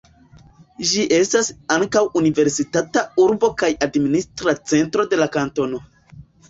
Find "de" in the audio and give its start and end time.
5.15-5.23